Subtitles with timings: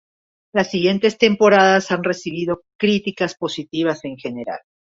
[0.51, 4.57] Las siguientes temporadas han recibido críticas positivas en general.